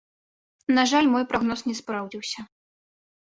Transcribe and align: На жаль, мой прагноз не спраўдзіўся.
На 0.77 0.85
жаль, 0.91 1.09
мой 1.15 1.27
прагноз 1.33 1.61
не 1.69 1.75
спраўдзіўся. 1.81 2.47